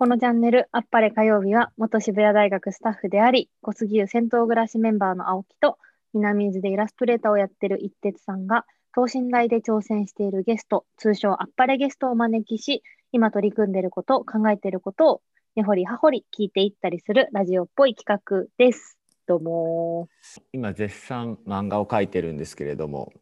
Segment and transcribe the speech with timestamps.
[0.00, 5.76] このチャンネル、あっぱれ火曜日は、元渋谷大学スタッフであり、小杉湯銭湯暮らしメンバーの青木と、
[6.14, 8.64] 南伊豆でイラストレーターをやってる一徹さんが、
[8.94, 12.82] 等身大で挑戦しているゲスト、通称あっぱれゲストをお招きし、
[13.12, 15.22] 今取り組んでいること、考えていることを、
[15.54, 18.96] 根掘り葉掘り聞いていったりするラジオっぽい企画です。
[19.26, 20.08] どうも。
[20.54, 23.12] 今、絶賛漫画を描いてるんですけれども、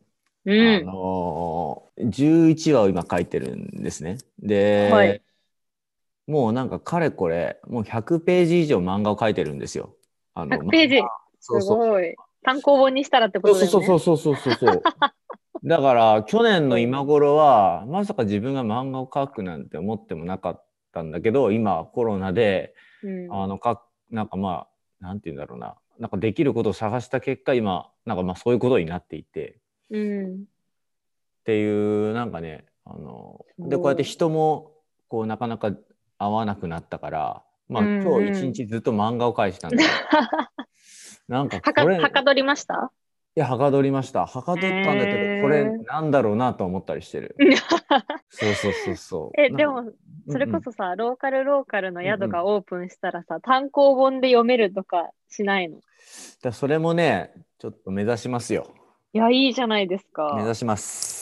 [0.44, 4.18] うん、あの11話を今書いてるんですね。
[4.38, 5.22] で、はい、
[6.28, 9.96] もうなんかかれこれもう100ページ以上漫画を書いてるんですよ。
[10.34, 11.02] あの100ページ、
[11.40, 12.14] すごい。
[12.44, 13.70] 単行本にしたらってことだよね。
[13.70, 14.82] そうそうそうそうそうそう。
[15.64, 24.68] だから去年の今頃はまさか自分が漫画を描くなんて思ってもなかったんだけど今コロナで、うん、あのかなんかま
[25.00, 29.58] あなんて言うんだろうななんかできることを探した結果今なんかまあそういうことになっていて、
[29.90, 30.38] うん、っ
[31.44, 34.72] ていうなんかねあのでこうやって人も
[35.08, 35.72] こうなかなか
[36.18, 39.84] 会わなくなったからまあ、今日一日ずっと漫画を描いてたんだ
[41.28, 42.90] なんかこれはかどりました？
[43.36, 44.26] いやはかどりました。
[44.26, 47.36] はかどったんだけどこれなんだろうなと思ったりしてる。
[48.30, 49.40] そうそうそうそう。
[49.40, 49.92] えでも
[50.30, 55.80] それこそさ、うんうん、ローカルローカルの宿がオープンしたらさ、うんうん、単行本で読めるとかしないの？
[56.42, 58.66] だそれもねちょっと目指しますよ。
[59.12, 60.32] いやいいじゃないですか。
[60.36, 61.17] 目指します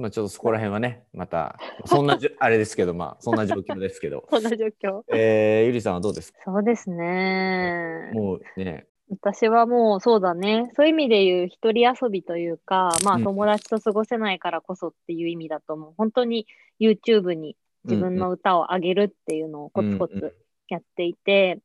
[0.00, 4.26] まあ、ちょっとそこら辺はね、また、そんなじあれですけど、まあ、そんな状況ですけど。
[4.30, 5.02] そんな状況？
[5.14, 6.40] えー、ゆりさんはどうですか？
[6.44, 8.10] そうですね。
[8.12, 8.86] もうね。
[9.10, 10.70] 私はもうそうだね。
[10.74, 15.90] そういう意味で言う一人遊びというか、まあ友達と過ごせないからこそっていう意味だと思う。
[15.90, 16.46] うん、本当に
[16.80, 20.34] YouTube に自分の歌を上げるっていうのをコツコツ
[20.68, 21.62] やっていて、うんうん、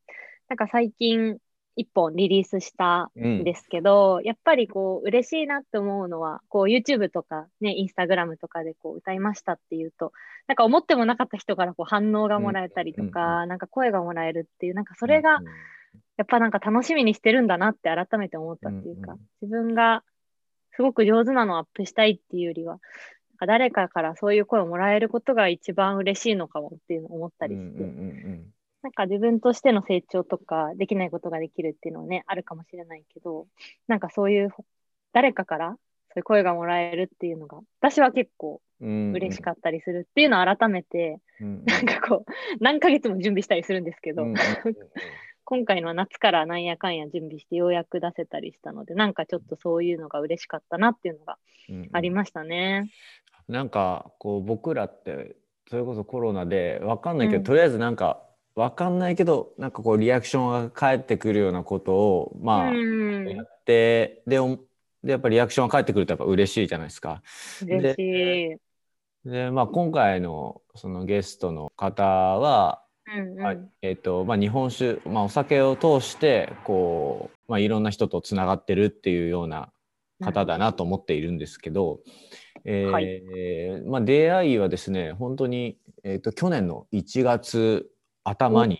[0.49, 1.37] なんか最近
[1.79, 3.43] 一本リリースしたん。
[3.43, 10.11] ですけど、うん、やっぱりこう嬉しいなって思うのはこう YouTube とかね Instagram とかでこう歌いましたっていうと
[10.47, 15.39] なんか思ってもなかった人からこう反応がもらえたりとか、うん、なんか声がもらえるっていうなんかそれが
[16.17, 20.03] やっぱなんか楽しみにしてるんだなって改めて思ったっていうか、自分が
[20.73, 22.79] すごく上手なのをアップしたいっていうよりは
[23.47, 27.83] 誰かからそういう声をもらえることが一番嬉しいのかもっていうのを思ったりして、
[28.81, 33.47] なんか自分としての成長とかできないことができるっていうのはね、あるかもしれないけど、
[33.87, 34.49] なんかそういう
[35.13, 35.77] 誰かから
[36.11, 42.31] そういう声がもらえるっていうのが、私は結構嬉しかったりするっていうのを改めて、うん、なんかこう、
[42.61, 44.35] 何ヶ月も準備したりするんですけど、うん、
[45.43, 51.37] 今回の夏からなんやかんや準備してようやく出せたりしたので、なんかちょっとそういうのが嬉しかったなっていうのが
[51.91, 52.89] ありましたね。
[53.47, 55.35] うん、なんかこう僕らって
[55.69, 58.23] それこそコロナで分かんないけど、とりあえずなんか
[58.59, 64.37] 分かんないけどなんかこうリアクションが返ってくるようなことをまあやってで
[65.01, 67.21] でやっぱりリアクションが返ってくるとやっぱ嬉しいじゃないですか。
[67.65, 68.57] 嬉し
[69.25, 69.29] い。
[69.29, 79.71] でまあ今回のそのゲストの方は、うんうん、えっ、ー、とまあ日本酒、まあ、お酒を通してこうまあいろんな人とつながってるっていうような
[80.21, 82.01] 方だなと思っているんですけど、うん、
[82.65, 87.89] えーはい、まあ出会いはですね本当にえっ、ー、と去年の1月
[88.29, 88.79] 頭に、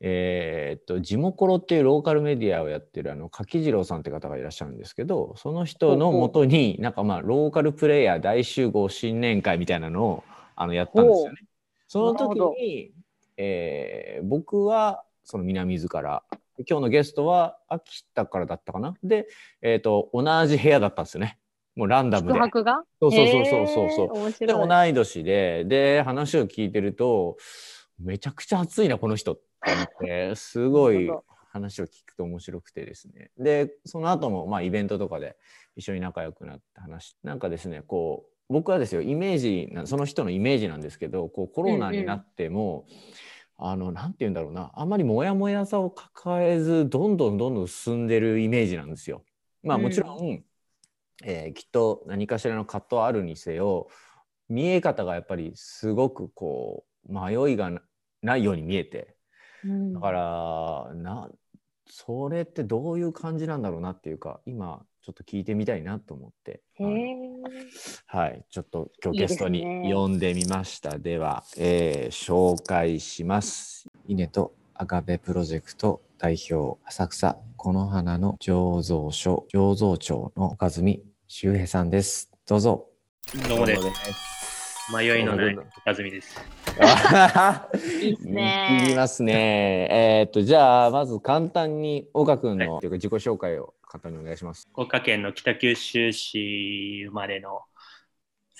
[0.00, 10.24] えー、っとジモコロっていうローカルメディアをやってるあの柿次郎さんって方がいらっしゃるんですけどその人のもとになんかまあローカルプレイヤー大集合新年会みたいなのを
[10.56, 11.38] あのやったんですよね。
[11.86, 12.92] その時に、
[13.36, 16.22] えー、僕はその南伊豆から
[16.68, 18.94] 今日のゲストは秋田からだったかな？
[19.02, 19.26] で、
[19.62, 21.38] えーと、同じ部屋だったんですよね。
[21.74, 22.38] もうランダムで。
[22.38, 22.84] 宿が？
[23.00, 24.46] そうそうそうそうそう。
[24.46, 27.36] で同い年でで話を聞いてると
[27.98, 31.10] めちゃくちゃ熱いなこの人って思って すごい
[31.48, 33.30] 話を聞くと面白くてですね。
[33.38, 35.36] でその後もまあイベントとかで
[35.76, 49.22] 一緒に仲良くなって話なんかですねこう僕はですよイメージその人のイメージなんですけどこうコロナになっても、うんうん、あのなんて言うんだろうなあんまりモヤモヤさを抱えずどんどんどんどん進んでるイメージなんですよ。
[49.62, 50.44] まあもちろん、うん、
[51.24, 53.88] えー、きっと何かしらの葛藤あるにせよ
[54.48, 57.70] 見え方がやっぱりすごくこう迷いが
[58.22, 59.16] ないように見えて、
[59.64, 61.28] うん、だからな
[61.86, 66.62] それってどういう感じなんだろうなっていうか今ちょっと聞いてみたいなと思って、
[68.06, 70.94] はい、ちょっと今日ゲストに呼んでみました。
[70.94, 73.86] いいで、ね、では、えー、紹介します。
[74.06, 82.30] 稲と赤部プロジェクト代表浅草この花の醸造所醸造長の岡住周平さんです。
[82.46, 82.86] どうぞ。
[83.48, 84.53] どうもです。
[84.92, 86.38] 迷いのない岡住です。
[88.02, 88.80] いいですね。
[88.84, 89.88] いりますね。
[89.90, 94.68] えー、っと、じゃあ、まず簡単に岡君の、はい、自己紹介を簡単にお願いします。
[94.72, 97.62] 福岡県の北九州市生まれの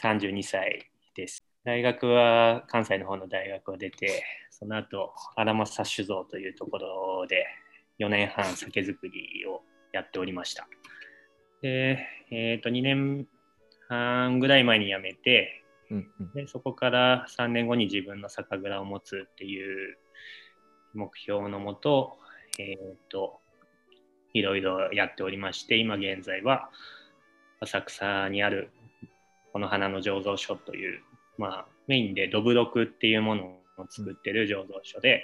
[0.03, 1.45] 32歳です。
[1.65, 7.47] 大学は関西の方の大学を出て、その後、荒政酒造というところで
[7.99, 9.63] 4年半酒造りを
[9.93, 10.67] やっておりました。
[11.61, 13.27] で、えっ、ー、と、2年
[13.89, 15.64] 半ぐらい前に辞めて、
[15.95, 19.97] うんうん、でそこから3年後に自分の酒蔵を持つっていう
[20.93, 22.19] 目標のもと、
[22.59, 23.41] えっ、ー、と、
[24.33, 26.71] いろいろやっておりまして、今現在は
[27.61, 28.71] 浅草にある
[29.53, 31.01] この花の醸造所という、
[31.39, 35.23] まあ、メインでどぶろくっていうものを作ってる醸造所で、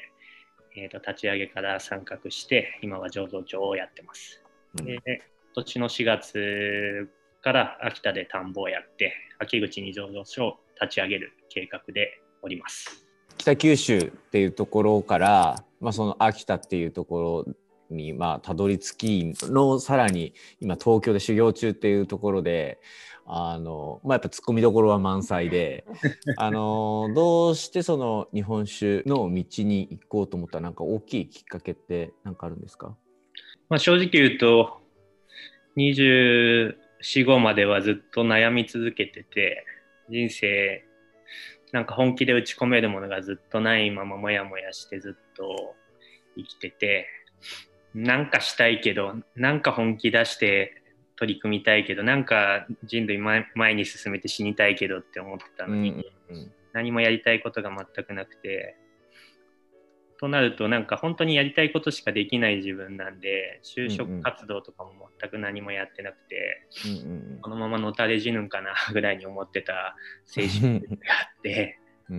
[0.77, 4.43] えーと、立ち上げから参画して今は醸造長をやってます。
[4.79, 5.01] うん、で
[5.55, 7.11] 今年の4月
[7.41, 13.07] から秋田で田んぼをやって秋口に醸造所を立ち上げる計画でおります。
[13.39, 17.55] 北九州っていうところから、まあ、その秋田っていうところ
[17.91, 22.79] にまあたどり着きのさらに今東京で修行中っていうところで
[23.27, 25.87] あの、まあ、やっぱツッコミどころは満載で
[26.37, 32.97] あのどうしてその日本酒の道に行こうと思ったなんか大きいきっかけって何かあるんですか、
[33.69, 34.81] まあ、正直言うと
[37.03, 39.65] 24、5まではずっと悩み続けてて
[40.09, 40.85] 人生
[41.73, 45.75] なんか本気で打ち込めるものがずっとないままもやもやしてずっと
[46.37, 47.07] 生きてて
[47.95, 50.83] なんかしたいけどなんか本気出して
[51.17, 55.91] 取り組みたいけどなんか人類前に進めて死にたいけどって思ってたのに、
[56.31, 58.77] うんうん、何もやりたいことが全くなくて
[60.21, 69.97] となるとなんか本当にやりたいことしかできない自分なんで就職活動とかも全く何もやってなくて、うんうん、このままのたれ死ぬんかなぐらいに思ってた
[70.37, 71.79] 青春があって、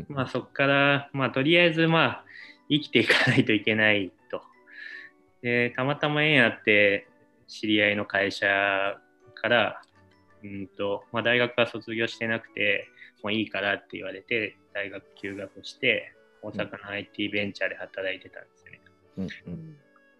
[0.09, 2.25] まあそこからまあとりあえずまあ
[2.71, 4.41] 生きていかないといけないと。
[5.43, 7.07] でたまたま縁あって
[7.47, 8.47] 知り合いの会社
[9.35, 9.79] から
[10.43, 12.87] うんと、まあ、大学は卒業してなくて
[13.21, 18.81] もういいからって言われて大学休学して大阪の IT ベンチャーで働いてたんですよね。
[19.17, 19.77] うんうん、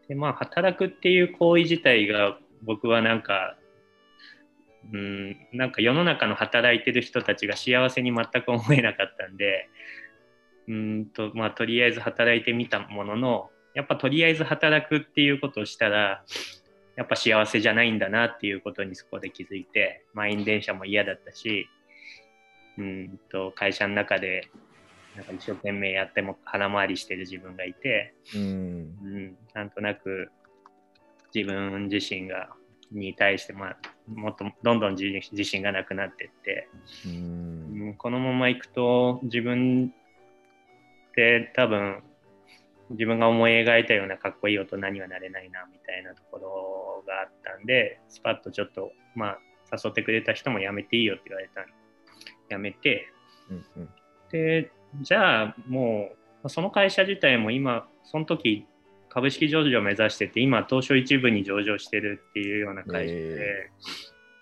[0.08, 3.58] でまあ働くっていう行為自体が僕はなんか
[4.94, 9.70] うんなんか世の中の働いてる人たちが幸せに全く思えなかったんで
[10.68, 16.24] うんとまあとりあえず働いてみたもののやっぱとりあえず働くっていうことをしたら
[16.98, 21.68] やっぱ幸せじゃないんだなっていうことにそこで気づいて満員電車も嫌だったし
[22.78, 24.50] うんと会社の中で
[25.16, 30.32] なんか一生懸命やっても腹回りしてる自分がいて、うん、うん、なんとなく
[31.34, 32.50] 自分自身が
[32.92, 33.78] に対して、まあ、
[34.08, 36.68] もっとどんどん自信がなくなっていって、
[37.06, 39.94] うん、このままいくと自分
[41.12, 42.04] って多分
[42.92, 49.40] 自分が思い描いたようなかっこいい大人にはなれないなみたいなところがあったんでスパッとちょっとまあ
[49.72, 51.72] 誘ってくれた人もやめていいよって言われたんで
[52.50, 53.08] やめて、
[53.50, 53.90] うんうん、
[54.30, 56.12] でじゃあも
[56.44, 58.66] うその会社自体も今その時
[59.10, 63.70] 株式上場を目指してて今東証一部に上場してるっていうような会社で、え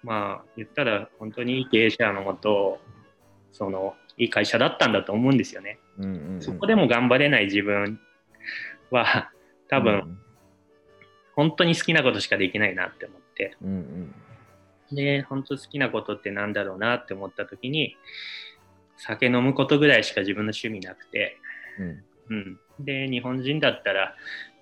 [0.04, 2.80] ー、まあ言ったら本当にいい経営者のもと
[3.51, 8.00] そのいい会社だったんだと思うんですよね、うんうんうん、そこでも頑張れない自分
[8.91, 9.32] は
[9.70, 10.20] 多分、うん、
[11.36, 17.96] 本当に好きなことしかできないなって思って、うんうん、で本当好きなことってなんだろうなって思った時に
[19.00, 21.38] 酒飲むことぐらいしか自分の趣味なくて、
[21.79, 24.15] うん、うん、で日本人だったら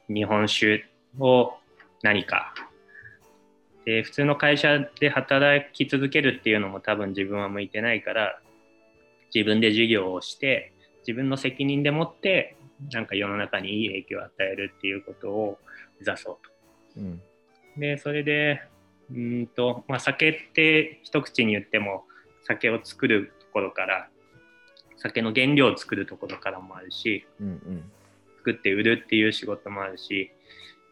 [0.08, 0.86] 日本酒
[1.20, 1.54] を
[2.04, 2.54] 何か。
[3.86, 8.42] で普通の会社で働き続けるっていうのも多分自分は向いてないから
[9.34, 10.74] 自分で授業をして
[11.08, 12.58] 自分の責任でもって
[12.92, 15.58] なんか世の中にいい影響を与えるっていうことを
[16.02, 16.38] 目指そう
[16.96, 17.02] と。
[17.02, 17.22] うん、
[17.78, 18.62] でそれで
[19.10, 22.04] うんと、まあ、酒って一口に言っても
[22.44, 24.10] 酒を作るところから
[24.98, 27.92] 酒の原料を作るところからもあるし、うんうん、
[28.40, 30.32] 作って売るっていう仕事もあるし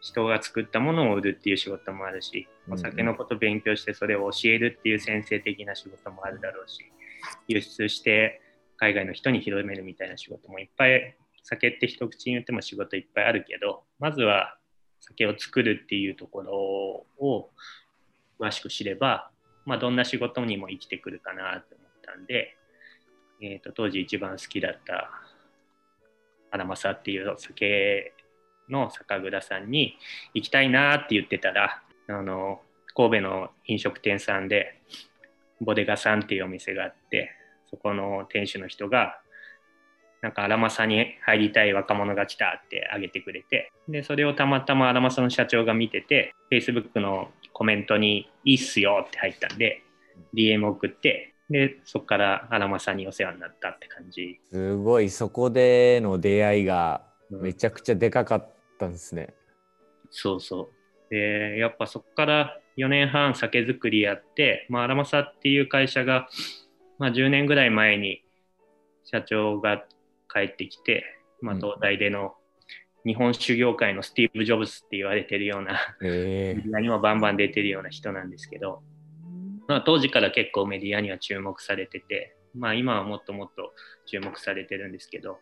[0.01, 6.79] 人が作ったものを売るっていう仕事もあるし、お酒のこと勉強してそれを教えるっていう先生的な仕事もあるだろうし
[7.47, 8.41] 輸出して
[8.77, 14.57] 海外の人に広めるみたいな仕事もいっぱい酒って一口に言っても仕事いっぱいあるけどまずは
[14.99, 16.53] 酒を作るっていうところ
[17.19, 17.49] を
[18.39, 19.29] 詳しく知れば、
[19.65, 22.55] まあ、どんな仕事にも生きてくるかなと思ったんで、
[23.41, 25.09] えーと、当時一番好きだった
[26.51, 28.13] 荒政っていう酒
[28.69, 29.97] の酒蔵さんに
[30.33, 32.61] 行きたいなって言ってたらあの
[32.95, 34.81] 神戸の飲食店さんで
[35.61, 37.31] ボデガさんっていうお店があって
[37.69, 39.19] そこの店主の人が
[40.25, 49.83] なんか荒政に入りたい若者が来たってあげてくれて、で、それをたまたま荒政の社長が見てて、Facebook のコメントにいいっすよって入ったんで、
[50.33, 54.39] DM 送って、で、そこから荒間さんにお世話になったって感じ。
[54.51, 58.49] すごい、そこでの出会いがめちゃくちゃでかかっ
[58.79, 59.33] たんですね。
[60.03, 60.71] うん、そうそ
[61.09, 61.13] う。
[61.13, 66.27] で、やっぱそこから4年半酒造りやって、まあ、荒政っていう会社が、
[66.97, 68.23] まあ、10年ぐらい前に
[69.03, 69.85] 社長が
[70.33, 71.03] 帰ってきて、
[71.41, 72.35] まあ、東大での
[73.05, 78.81] 日本酒業界のスティーブ・ジョブズって言われてるような、メディアにもバンバン出てるような人なんですけど、
[79.67, 83.73] まあ、当時から結構メディアには注目されてて、まあ、今はもっともっと
[84.05, 85.39] 注目されてるんですけど、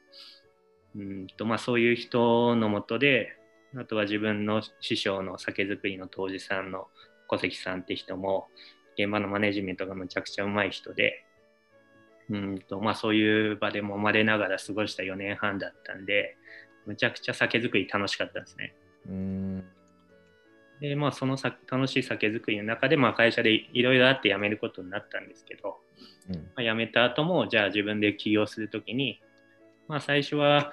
[0.96, 3.30] うんとまあ、そういう人のもとで、
[3.78, 6.88] あとは自分の師匠の酒造りの杜氏さんの
[7.28, 8.48] 小関さんって人も、
[8.98, 11.26] 現場のマネジメントがむちゃくちゃうまい人で、
[12.30, 16.38] うんとまあ、そういう場でもまれながら過ごした4年半だったんで、
[16.86, 18.76] むちゃくちゃ酒造り楽しかったですね。
[19.08, 19.64] うん
[20.80, 25.78] で、まあ、そのさ楽しい酒造りの中で、まあ、会社でいろいろあって辞めることになったんですけど、
[26.30, 26.36] うん。
[26.36, 29.22] まあ、辞めた後も、じゃあ自分で起業するときに、
[29.88, 30.72] まあ、最初は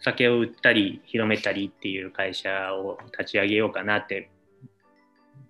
[0.00, 4.30] 酒を売ったり広めたりっていう会社を立ち上げようかなって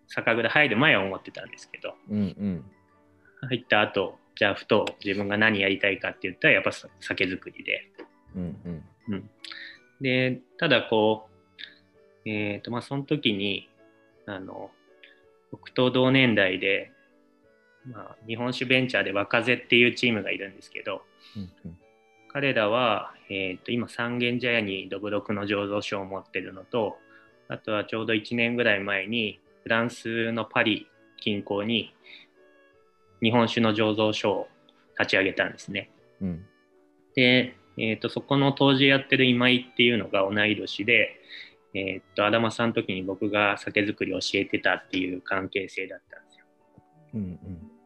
[0.07, 2.65] 酒蔵入る前は思ってたんですけど、うんうん、
[3.49, 7.91] 入った後じゃあふと自分が何やりたいかって言ったらやっぱ酒造りで、
[8.37, 8.85] うんうん。
[9.09, 9.31] うん、
[10.01, 11.34] でただこう
[12.27, 13.69] えっ、ー、とまあその時に
[14.27, 14.71] あの
[15.51, 16.91] 僕と同年代で、
[17.87, 21.03] まあ、日本酒ベンチャーで若手っていうチームがいるんですけど、
[21.37, 21.79] うんうん、
[22.33, 26.97] 彼らは、えーと、今三軒茶屋にどぶろくの醸造所を持ってるのと
[27.49, 30.89] あとはちょうど1年ぐらい前にフランスのパリ
[31.19, 31.95] 近郊に
[33.23, 34.49] 日本酒の醸造所を
[34.99, 35.91] 立ち上げたんですね。
[36.21, 36.47] うん、
[37.15, 41.21] でえーと、そこの当時やってる今井っていうのが同い年で、
[41.75, 46.45] えーと、アダマさんの時に僕が酒造り教えてたっていう関係性だったんですよ。
[47.15, 47.39] うん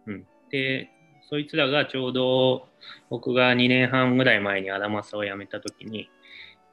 [0.06, 0.90] うんうん、で
[1.28, 2.68] そいつらがちょうど
[3.08, 6.10] 僕が2年半ぐらい前にアダマサを辞めた時に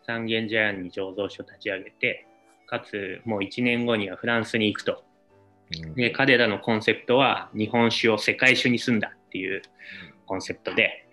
[0.05, 2.27] 三軒茶屋に醸造所立ち上げて
[2.67, 5.03] かつもう1年後にはフランスに行くと。
[5.95, 9.63] で彼らのコンセプトは日本酒を世界酒にすんだっていう
[10.27, 11.07] コンセプトで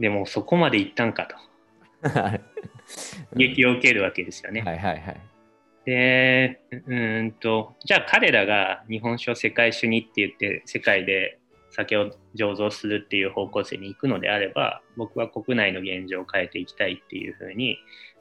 [0.00, 1.36] でもそこまでいったんかと。
[3.36, 4.62] 激を受けるわけですよね。
[4.62, 5.20] はいはいはい。
[5.84, 11.38] で、うんと、じゃあ彼らが日本酒を世界酒にって言って世界で
[11.70, 17.78] 酒を醸造するっていう方向性に行くのであれば、僕は国内の現状を変えていきたいっていうふうに、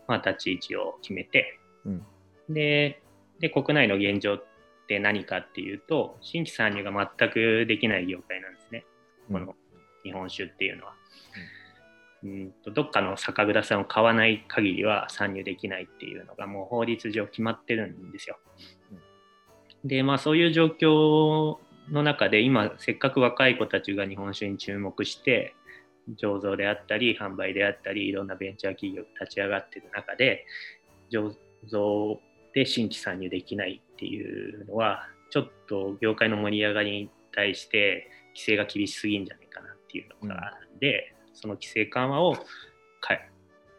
[0.07, 2.05] まあ、立ち位置を決めて、うん、
[2.49, 3.01] で
[3.39, 4.43] で、国内の現状っ
[4.87, 8.85] て何かっていうと、新規参入が全くできない業界なんですね。
[9.31, 9.55] この
[10.03, 10.91] 日本酒っていうのは。
[10.91, 11.64] うん
[12.63, 18.37] とどっかの酒蔵さんを買わない限りは参入できないっていうのがもう法律上決まってるんですよ。
[19.83, 21.57] でまあそういう状況
[21.91, 25.55] の中で今せっかく若い子たちが日本酒に注目して
[26.19, 30.45] 醸造であったり販売であったりいろんなベンチャー企業が立ち上がってる中で
[31.11, 31.35] 醸
[31.67, 32.19] 造
[32.53, 42.35] で新規参入できないっていうのはちょっと業界の盛り上がりに対して規制が厳しすぎんじゃないかなっていうのがあるんで、その規制緩和を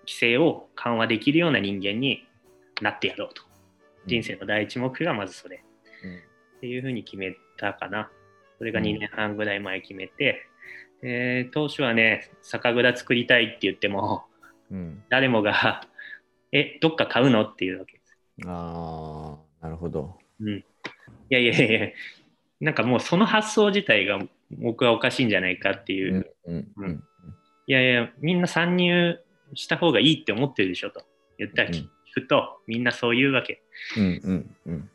[0.07, 2.27] 規制を緩和できるような人間に
[2.81, 3.43] なってやろうと。
[4.07, 5.65] 人生の第一目標はまずそれ。
[6.05, 8.11] うん、っていうふうに決めたかな。
[8.59, 10.47] それが2年半ぐらい前決めて、
[11.03, 14.25] で当初はね、酒蔵作りたいって言っても、
[14.71, 15.87] うん、誰もが
[16.53, 18.17] え、どっか買うのっていうわけです。
[18.47, 20.17] ああ、なるほど。
[20.41, 20.59] うん。
[20.59, 20.65] い
[21.29, 21.89] やいやいや、
[22.61, 24.21] なんかもうその発想自体が
[24.51, 26.33] 僕はおかしいんじゃないかっていう。
[26.47, 27.05] うん、うん
[27.67, 29.19] いやいや、みんな参入
[29.55, 31.05] した方がいいって思ってるでしょと
[31.39, 33.63] 言ったら聞くと、みんなそう言うわけ。
[33.97, 34.91] うんうんうん。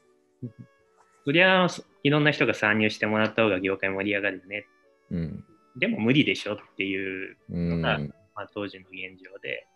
[1.26, 1.68] そりゃ、
[2.04, 4.66] いろんな人が参入してもらった方が業界盛り上がるよね。
[5.12, 5.44] うん、
[5.78, 9.68] でも無理でしょっていうのが、うん、まあ、当時の現状で。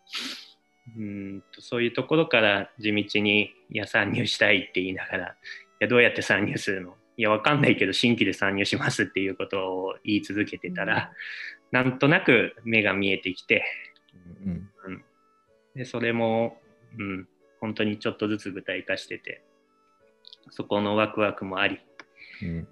[0.96, 5.36] うんとそういうところから地道に「いや参入したい」って言いながら「い
[5.80, 6.96] やどうやって参入するの？
[7.18, 11.12] いやわかんないけど新規で参入します」っていうことを言い続けてたら、
[11.72, 13.64] なんとなく目が見えてきて、
[14.46, 15.04] うん、うん、
[15.76, 16.58] でそれも、
[16.98, 17.28] うん、
[17.60, 19.42] 本当にちょっとずつ具体化してて。
[20.52, 21.80] そこのワクワクもあり、
[22.42, 22.68] うん、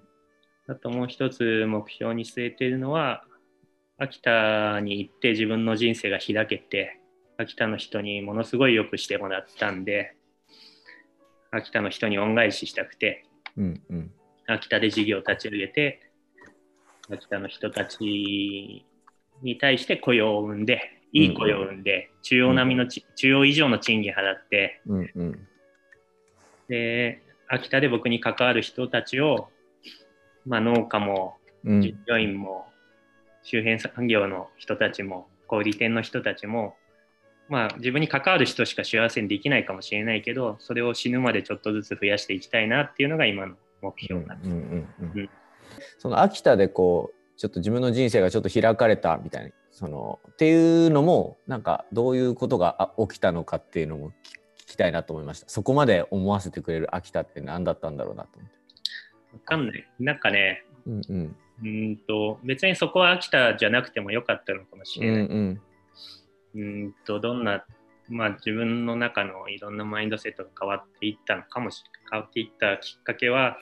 [0.68, 3.24] あともう一つ目標に据えているのは
[3.98, 7.00] 秋田に行って自分の人生が開けて
[7.36, 10.16] 秋田の人にものすごいよくしてもらったんで
[11.50, 14.10] 秋田の人に恩返ししたくて、うんうん、
[14.46, 16.03] 秋田で事業を立ち上げて
[17.10, 18.84] 秋田の人たち
[19.42, 20.80] に対して雇用を生んで、
[21.12, 25.48] いい雇用を生んで、中央並みの、中央以上の賃金払って、うんうん、
[26.68, 29.48] で、秋田で僕に関わる人たちを、
[30.46, 32.66] まあ、農家も従業員も
[33.42, 36.76] 周辺産業の人たちも小売店の人たちも
[37.48, 44.42] まあ自分に関わる人しか幸せにできないかもしれないけどそれを死ぬまでちょっとずつ増やしていきたいなっていうのが今の目標なん
[45.14, 45.43] です。
[45.98, 54.12] その秋田でこうちょっと自分の人生がちょっと開かれたみたいなそのっていうのもなんかどういうことが起きたのかっていうのも聞
[54.68, 55.48] きたいなと思いました。
[55.48, 58.56] そこまで思わせてくれる秋田って何だったんだろうなと思って。
[59.34, 59.88] わかんない。
[59.98, 61.36] なんかねうんうん。
[61.62, 65.26] うんと別にそこは秋田じゃなくてもよかったのかもしれない。
[65.26, 65.60] うん
[66.54, 67.64] うん、うんとどんな、
[68.08, 73.56] まあ、自分の中のいろんなマインドセットが変わっていったのかもし変わっていったきっかけは、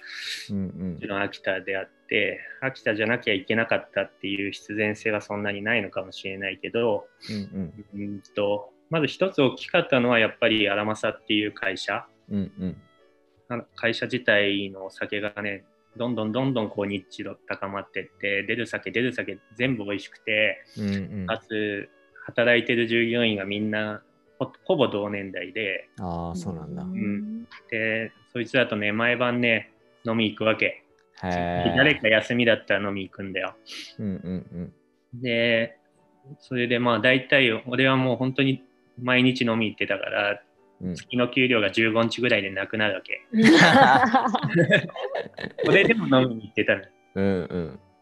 [0.50, 12.52] うんうん、もちろん秋田であって秋田じゃなきゃいけなかったっていう必然性はそんなにないのかもしれないけど、うんうん、うんとまず一つ大きかったのはやっぱり荒政っていう会社、うん
[13.48, 15.64] うん、会社自体のお酒がね
[15.96, 21.88] どんどんどんどんこう認知度高まってって出る酒出る酒全部美味しくて、うんうん、かつ
[22.26, 24.02] 働いてる従業員がみんな
[24.64, 25.88] ほぼ同年代で。
[26.00, 29.72] ああそうなんだ、うん、でそいつだとね毎晩ね
[30.04, 30.84] 飲み行くわけ。
[31.22, 33.54] 誰か休みだったら飲み行くんだよ、
[34.00, 34.72] うんうん
[35.14, 35.78] うん、で
[36.40, 38.64] それでまあ大体俺はもう本当に
[39.00, 40.42] 毎日飲み行ってたから
[40.96, 43.20] 月の給料が15日ぐらいでなくなるわけ。
[45.64, 46.82] それでも飲みに行ってたの。
[47.14, 47.28] うんう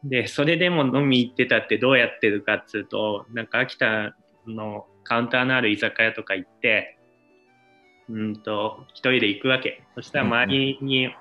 [0.07, 4.17] ん、で、それでも飲み行ってたってどうやってるかっつうと、なんか秋田
[4.51, 6.99] のカウンターのある居酒屋とか行って、
[8.09, 9.83] うんと、一人で行くわけ。
[9.95, 11.15] そしたら周りに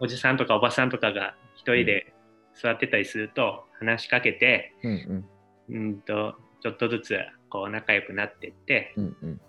[0.00, 2.12] おじさんとかおばさんとかが一人で
[2.54, 5.24] 座ってたりすると話しかけて、うん、
[5.68, 9.40] うん、とちょっとずつこう仲良くなってって、うんうん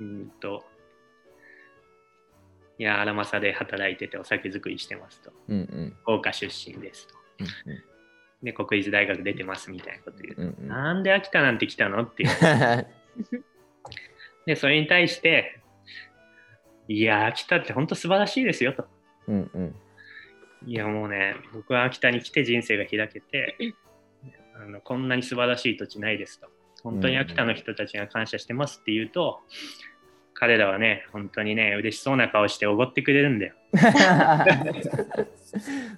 [0.00, 0.64] うんと、
[2.78, 5.32] いや、荒政で働いててお酒作りしてますと。
[5.48, 7.14] うんうん、福岡出身ですと。
[7.38, 7.82] うんうん、
[8.42, 12.30] で、国立大学出てますみたいなこと言うと、うんうん、なんで秋田なんて来たのっていう。
[14.46, 15.60] で、それに対して、
[16.88, 18.86] いや、秋田って本当素晴らしいですよと。
[19.28, 19.74] うんうん、
[20.66, 23.56] いや、もうね、僕は秋田に来て人生が開けて、
[24.54, 26.48] あのこんなに素晴らしい土地ないですと。
[26.82, 29.40] 本当に秋田の人たちが感謝してますって言うと、
[30.34, 33.54] 彼らはね、本当にね、嬉しそうな顔しておごってくれるんだよ。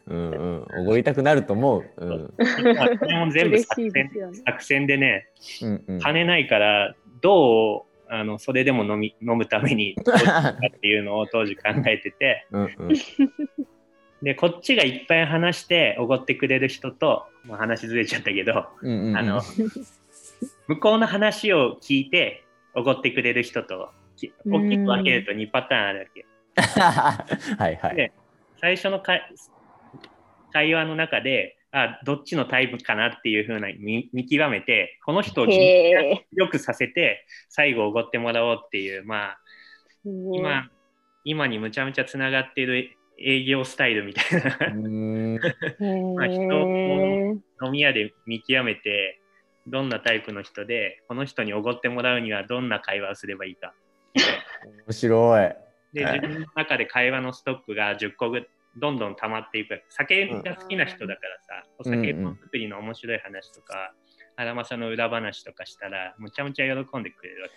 [0.06, 1.84] うんうん、おごりたくなると思う。
[1.96, 4.10] うん、これも全部作戦で、ね、
[4.46, 5.28] 作戦でね、
[5.62, 12.94] うんうん、金ないから、どうあのそれでも飲み飲むためにっていうのを当時考えてて、うんうん、
[14.22, 19.42] でこっちがいっぱい話しておごってくれる人と、まあ、話ずれちゃったけど、うんうんうん、あの
[20.68, 22.44] 向こうの話を聞いて
[22.74, 26.26] おごってくれる人と大きく分けると2パターンあるわけ。
[27.58, 27.96] はいはい。
[27.96, 28.12] で、
[28.60, 39.38] 最初の会話の中で、あどっちのタイプかなっていうふうな見見極めて、この人をよくさせて、最後おごってもらおうっていう、まあ、
[40.04, 40.70] 今、
[41.24, 44.50] 今にむちゃむちゃつながっている営業スタイルみたいな
[46.14, 49.20] まあ、人を飲み屋で見極めて、
[49.66, 53.74] どんなタイプの人で、この人におごってもらうにはどんな会話をすればいいか。
[54.14, 55.56] 面白い。
[55.92, 58.46] で、自分の中で会話のストックが10個ぐ
[58.76, 59.82] どんどん溜まっていく。
[59.88, 63.94] 酒が好きな人だからさ、お酒作りの面白い話とか、
[64.36, 67.54] 荒政の裏話とかしたら、むちゃむちゃ喜んでくれるわけ。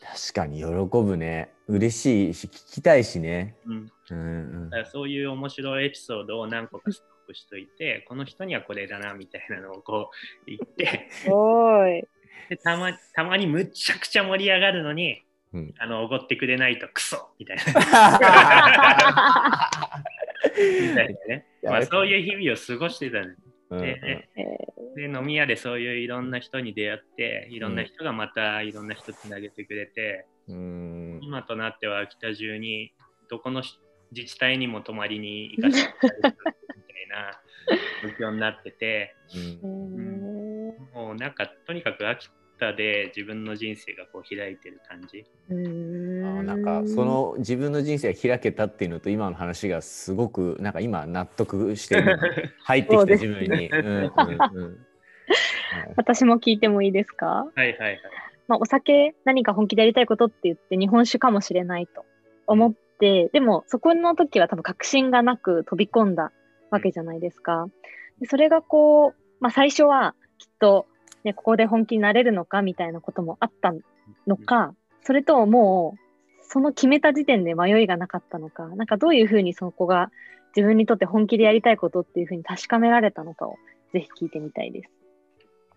[0.00, 1.52] 確かに喜ぶね。
[1.68, 3.56] 嬉しいし、聞きたいしね。
[3.66, 3.92] うん。
[4.10, 10.10] うん、だからそういう面白いエピソードを何個かストックしといて、この人にはこれだなみたいなのをこ
[10.46, 11.08] う言って
[12.50, 15.23] でたまたまにむちゃくちゃ盛り上がるのに、
[15.54, 17.62] うん、あのおごってくれないとクソみたいな。
[20.54, 21.46] みたいなね。
[21.62, 23.42] まあ、そういう日々を過ごしてたんです。
[23.70, 24.28] で
[24.94, 32.92] で飲み屋でそういういろんな人に出会っていろんな人がまたいろんな人つなげてくれて、うん、今となっては秋田中に
[33.28, 33.62] どこの
[34.12, 36.32] 自治体にも泊まりに行かせてみたい
[37.08, 37.40] な
[38.18, 39.16] 状況になってて、
[39.62, 45.24] うん、もうなんかとにかく秋田で自分の人生がこう開いてる感じ。
[45.50, 52.18] あなんかその自分の人生が開けたっていうのと今の話がすごくなんか今納得してる
[52.62, 53.70] 入ってきた自分に。
[55.96, 57.50] 私も聞いてもいいですか？
[57.54, 58.00] はいはいはい。
[58.46, 62.04] まあ、お酒何か本気でやりたいことって言って日本酒かもしれないと
[62.46, 66.30] 思って、でもそこの時は多分確信がなく飛び込んだ
[66.70, 67.68] わけじゃないですか。
[68.20, 70.86] でそれがこう、まあ、最初はきっと、
[71.24, 73.72] ね、ここで本気になれるのかみたいなこともあった
[74.26, 76.04] のか、それともう
[76.46, 80.10] その決めた時点で迷いがなかったのか、なんかどういうふうにそこが
[80.54, 83.56] 自分にとって本気でやりたいことっていうふうに確かめられたのかを
[83.92, 84.90] ぜひ聞いてみたいです。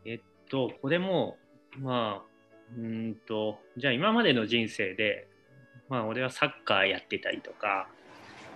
[0.05, 1.37] えっと、これも、
[1.79, 2.37] まあ、
[2.77, 5.27] うんと、じゃあ今までの人生で、
[5.89, 7.89] まあ俺はサッカーやってたりとか、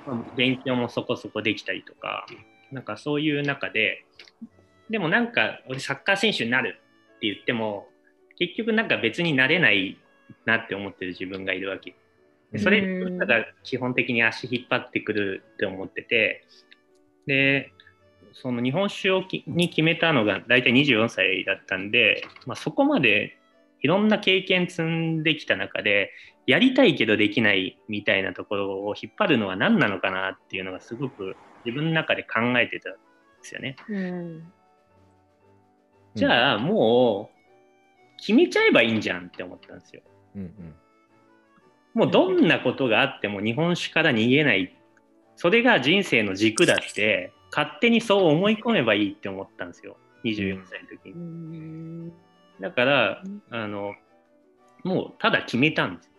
[0.05, 2.25] まあ、勉強もそこそこできたりとか、
[2.71, 4.05] なんかそういう中で、
[4.91, 6.77] でもなんか俺サッカー選手になる
[7.15, 7.87] って言っても、
[8.37, 9.97] 結局なんか別になれない
[10.45, 11.95] なって思ってる自分がいるわけ。
[12.51, 16.45] でそれが基本的に足引っ張ってくるって思ってて、
[17.25, 17.71] で、
[18.33, 23.37] その日本酒をに決めたのが大体24歳だったんで、まあ、そこまで
[23.81, 26.11] いろんな経験積んできた中で
[26.47, 32.97] やりたいけどできないみたいなところを引っ張るのは何なのかなっていうのがすごく自分の中で考えてたんで
[33.41, 33.75] すよね。
[33.89, 34.53] うん、
[36.15, 40.01] じゃあもう決めちゃえばいいんじゃんって思ったんですよ。
[40.35, 40.75] うんうん、
[41.93, 44.75] もうどんなことがあっても日本酒から逃げない。
[45.35, 49.97] それが人生の軸だって勝手にそう思い込めばいいって思ったんですよ。
[50.23, 52.11] 24歳の時に。
[52.59, 53.95] だからあの
[54.83, 56.11] もうただ決めたんです。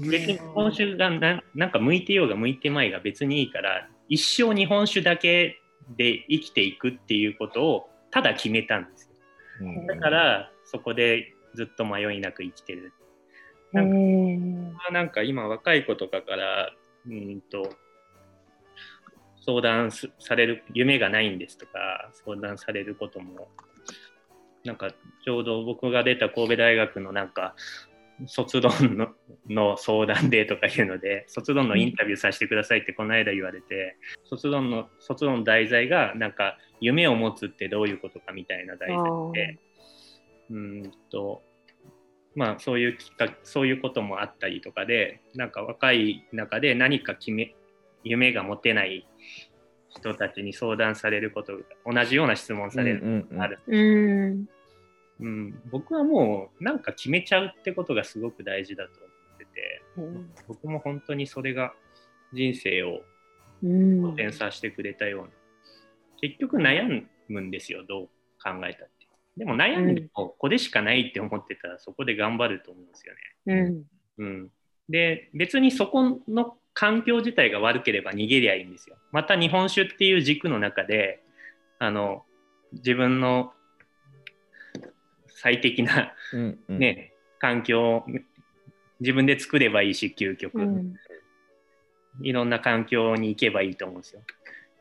[0.00, 5.60] 別に日本酒がななんか向いてようが向いてまいが別にいいから一生日本酒だけ
[5.96, 9.10] で生きていくっていうことをただ決めたんです
[9.60, 9.86] よ。
[9.86, 12.94] だからそこでずっと迷いなく生きてる。
[13.74, 16.70] なんかなんか今若い子とかから
[17.06, 17.68] うんと
[19.44, 23.48] 相談される夢がないんですとか相談されることも
[24.64, 27.54] なんかちょうど僕が出た神戸大学のなんか
[28.24, 29.08] 卒論の
[29.46, 39.58] の相談でとかいうので卒論のインタビューさせてくださいってこの間言われて卒論の卒論の題材がなんか夢を持つってどういうことかみたいな題材で。
[40.50, 41.42] うんと
[42.36, 47.54] まあそういうきっかそういうこともあったりとかでなんか若い中で何か決め
[48.04, 49.06] 夢が持てない
[49.88, 54.48] 人たちに相談されること同じような質問されることがある、うん
[55.20, 61.72] うん、僕はもうなんか決めちゃうってことがすごく大事だと思ってて、うん、僕も本当にそれが
[62.32, 63.00] 人生を
[63.62, 65.28] 補填させてくれたような、
[66.20, 68.06] 結局悩むんですよどう
[68.42, 68.96] 考えたって。
[69.36, 73.12] でも悩んでもここでしかないって思ってたらそこで頑張ると思うんですよ
[73.46, 73.84] ね、
[74.18, 74.50] うん、うん、
[74.88, 78.96] で別にそこの環境自体が悪ければ逃げりゃいいんですよ。
[79.10, 81.22] また日本酒っていう軸の中で
[81.78, 82.24] あの
[82.72, 83.52] 自分の
[85.28, 88.04] 最適な、うんうん、ね、環境を
[89.00, 90.94] 自分で作ればいいし究極、うん、
[92.22, 94.22] いろんな環境に行けばいいと思うんですよ。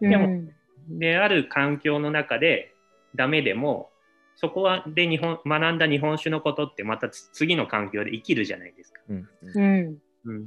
[0.01, 0.55] でも、うん、
[0.89, 2.73] である環境の中で
[3.15, 3.89] ダメでも
[4.35, 9.01] そこはで日本学んだ日本酒のことってまた次の環境で生きるじゃないですか。
[9.09, 9.97] うん、うん。
[10.25, 10.45] うん、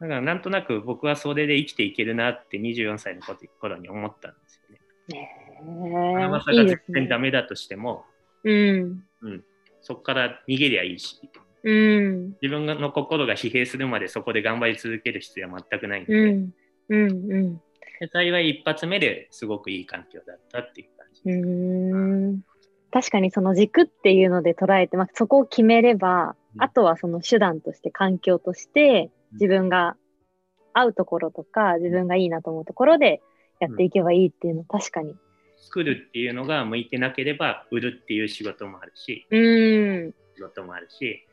[0.00, 3.22] だからなんとなく僕はそれで生きていけるなって24歳の
[3.60, 5.30] 頃に思ったんですよね。
[5.60, 8.04] えー、まさか全然ダメだとしても、
[8.44, 9.44] うん、うん、
[9.80, 11.18] そこから逃げりゃいいし、
[11.64, 16.54] うん、自分の心が疲弊するまでそこで頑張り続ける必要は全くないんで、うん。
[16.90, 17.62] うんうん、
[18.06, 21.24] 幸い一発目ですごくいい環境だったっていう感じ。
[21.24, 21.38] です。
[21.38, 22.40] うん。
[22.90, 29.96] 確かにその軸っていうので捉えて、まあ、そこを決めれば、うん、あとはその手段として環境として自分が
[30.72, 33.20] 合うところとか自分がいいなと思うところで
[33.60, 35.16] やっていけばいいっていうの確かに。
[35.60, 41.26] 作るっていうのが向いてなければ売るっていう仕事もあるし、うん、仕事もあるし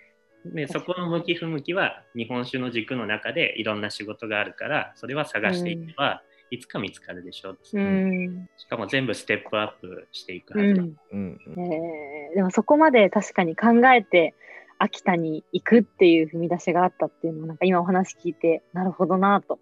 [0.54, 7.52] でそこの向き不向きは日本酒の軸の中でいろんな仕事があるからそれは探していけば、いつか見つかるでしょ？
[7.52, 11.40] う、うん、しかも全部ステップアップしていくはずだ、うん。
[11.58, 14.34] えー、でもそこまで確かに考えて
[14.78, 19.60] 秋田に行くっていう踏み出しがあったっていうのはなんか今お話聞いてなるほどなと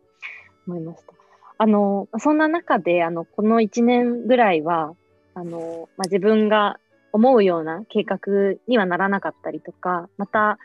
[0.67, 1.13] 思いました。
[1.59, 4.95] あの、そんな中で、あの、この1年ぐらいは、
[5.35, 6.79] あの、まあ、自分が
[7.13, 8.19] 思うような計画
[8.67, 10.57] にはならなかったりとか、また、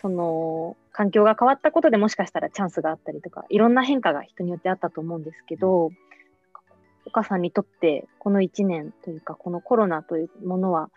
[0.00, 5.90] その、環境が変わったことでもしかしたらチャンスがあったりとか、いろんな変化が人によってあったと思うんですけど、
[7.04, 10.88] 岡さんにとってこの1年というか、このコロナというものは、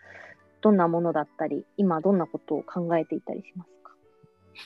[0.62, 3.92] どんなものだったり、今どんなことを考えていたりしますか？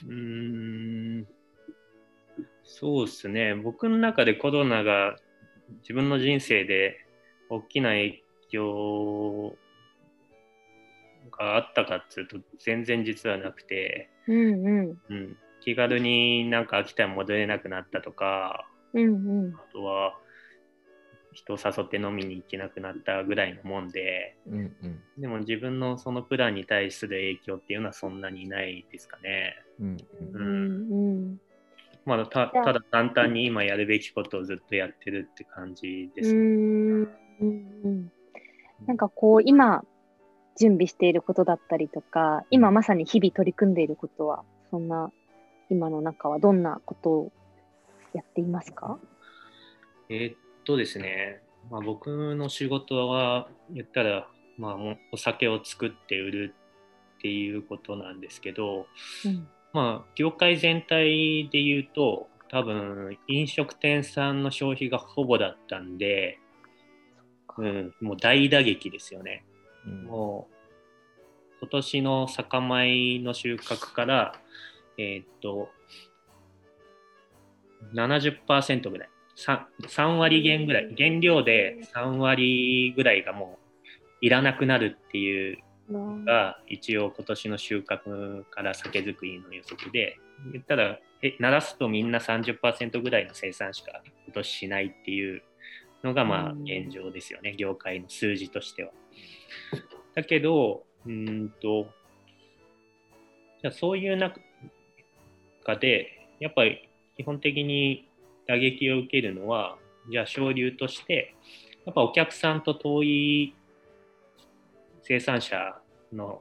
[0.09, 1.27] うん。
[2.63, 3.57] そうですね。
[3.57, 5.17] 僕の中でコロナが
[5.83, 6.97] 自分の人生で
[7.51, 9.57] 大きな影響
[11.37, 14.99] があったかっていうと全然実はなくて、うんうん。
[15.09, 20.15] うん、気軽になんか秋田に戻れなくなったとか、うんうん、あとは
[21.33, 29.57] 人を誘って飲みに行けなくなったぐらいのもんで、うんうん、でも自分のそのプランに対する影響っていうのはそんなにないですかね。
[29.81, 29.97] うん
[30.33, 31.41] うん、うん。
[32.05, 36.39] まあ、たただ簡単に今やるべきことをずっとやってるって感じです、ね。
[36.39, 37.09] うん。
[37.41, 37.45] う
[37.89, 38.13] ん。
[38.87, 39.83] なんかこう今
[40.59, 45.11] 準備していることだったりとか今まさに日々取り組んでいることはそんな
[45.71, 47.33] 今の中はどんなことを
[48.13, 48.99] やっていますか？
[50.09, 54.77] えー、っとですね、まあ、僕の仕事は言ったら、まあ、
[55.13, 56.55] お酒を作って売る
[57.19, 58.87] っていうことなんですけど、
[59.25, 66.39] うん、まあ業界全体で言うと多分飲食店さんの消費がほぼだったんで、
[67.57, 69.45] うん、もう大打撃ですよね。
[69.87, 70.55] うん、もう
[71.61, 74.35] 今年の酒米の収穫から
[74.99, 75.69] えー、っと
[77.95, 79.09] 70%ぐらい。
[79.37, 80.95] 3, 3割減ぐらい。
[80.97, 85.59] 原料で3割ぐらいがもういらなくなるっていう
[85.91, 90.19] のが一応今年の収穫から酒造りの予測で
[90.53, 95.43] 言ったらえ鳴らすとみんな30%ぐらいの生産しか今年しないっていう
[96.03, 97.57] のがまあ現状ですよね。
[97.57, 98.93] 業界の数字としては。
[100.15, 101.89] だけどうんと
[103.61, 104.41] じゃあそういう中
[105.81, 108.09] でやっぱり基本的に
[108.47, 109.77] 打撃を受けるのは、
[110.11, 111.35] じゃあ省流として、
[111.87, 113.55] やっぱお客さんと遠い
[115.03, 115.77] 生産者
[116.13, 116.41] の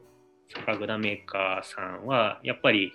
[0.49, 2.91] 酒蔵メーカーさんは、やっぱり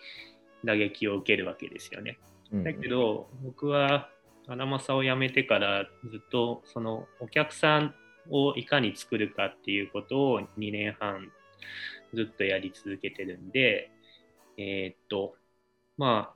[0.64, 2.18] 打撃を受けるわけですよね。
[2.52, 4.08] だけど、僕は
[4.46, 7.94] 荒政を辞めてからずっとそのお客さん
[8.30, 11.30] をいかに作るかっていうことを2年半
[12.14, 13.90] ずっとやり続けてるんで、
[14.56, 15.34] えー、っと、
[15.96, 16.34] まあ、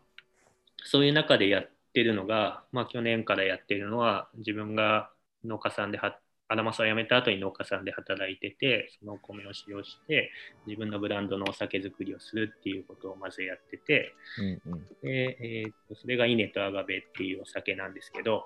[0.84, 5.10] そういう中でやってるのが、まあ、去年からやってるのは自分が
[5.44, 5.98] 農家さんで
[6.48, 10.30] アラマスを辞めた後に農家さんで働いててその米を使用して
[10.66, 14.12] 自分のブランドのお酒作りをするっていうことをまずやってて、
[14.66, 18.44] うんうん、でえー、とそれが稲とアガベっていうお酒なんですけど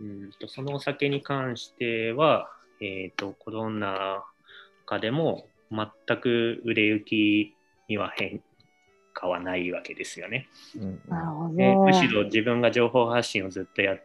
[0.00, 4.24] うんとそのお酒に関しては、えーと、コロナ
[4.86, 7.54] 禍でも全く売れ行き
[7.88, 8.42] には変
[9.18, 10.48] 化はないわけですよね。
[10.76, 10.84] う
[11.50, 13.96] ん、でむしろ自分が情報発信をずっとやっ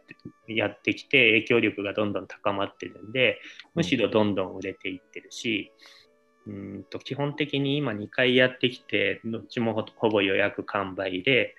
[0.46, 3.38] てやってきて影響力がどんどん高まってるんで
[3.74, 5.72] むしろどんどん売れていってるし、
[6.46, 11.54] うん、と基本的に今2回やってきてどっちもほぼ予約完売で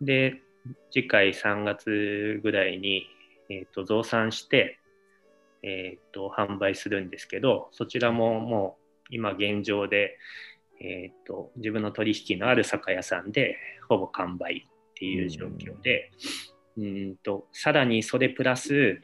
[0.00, 0.42] で
[0.90, 3.06] 次回3月ぐらいに、
[3.50, 4.78] えー、と増産して、
[5.66, 8.76] えー、と販売するんですけどそちらもも
[9.10, 10.18] う今現状で
[10.80, 13.56] えーと、自分の取引のある酒屋さんで
[13.88, 16.10] ほぼ完売っていう状況で、
[16.76, 19.00] うん、うんとさらにそれプラス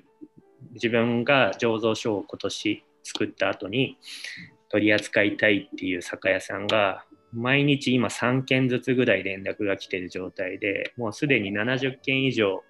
[0.72, 3.96] 自分が醸造所を今年作った後に
[4.68, 12.62] 取り扱いたいっていう酒屋さんが毎日今3件ずつぐらい連絡が来てる状態でもうすでに70件以上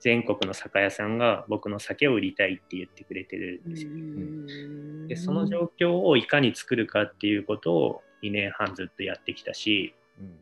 [0.00, 5.08] 全国の酒屋さんが僕の酒を売りたいって言ってくれてるんですよ。
[5.08, 10.36] でその状況をいかに作るかっていうことを2年半ずっとやってきたし、うん、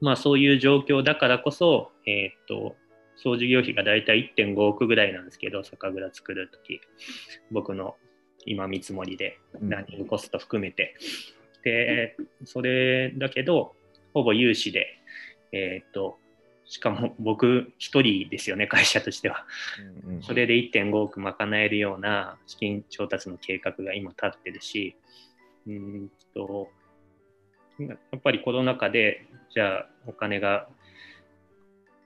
[0.00, 2.76] まあそういう状況だからこそ、えー、っと
[3.16, 6.80] 総事業費がだいたい1.5億ぐらいなんですけど酒蔵作る時。
[7.50, 7.96] 僕の
[8.44, 10.94] 今見積もりでランニングコスト含めて、
[11.56, 13.74] うん、でそれだけど
[14.14, 14.86] ほぼ融資で
[15.52, 16.18] えー、っと
[16.66, 19.46] しかも僕一人ですよね会社としては、
[20.04, 24.96] うんうん、それで1.5億賄えるような資金調達の計画が今立ってるし
[25.66, 26.68] うんと
[27.78, 30.68] やっぱりコロナ禍でじゃあお金が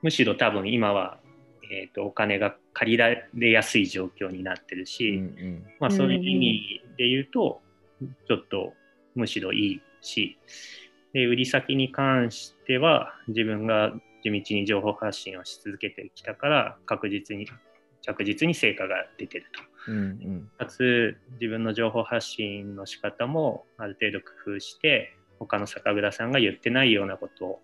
[0.03, 1.18] むしろ多分今は、
[1.70, 7.61] えーと、お金が借りられやすい状況になってるし、うんうん、まあ、そういう意味で言うと
[8.27, 8.73] ちょっと
[9.14, 10.38] むしろいいし
[11.12, 17.46] で売り先に関しては自分が地道に情報発信をし続けてきたから確実に
[18.02, 19.92] 着実に成果が出てると。
[19.92, 27.61] うんうん、かつ自分の情報発信の仕方もある程度工夫して他の酒蔵さんが言ってないようなことを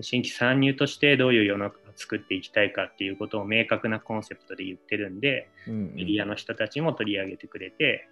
[0.00, 8.08] 新規参入としてどういう世の中を作っていきたいかっていうことを明確なコンセプトで言ってるんで、うんうん、メディアの人たちも取り上げてくれて、